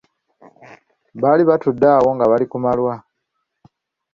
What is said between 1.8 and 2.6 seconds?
awo nga bali ku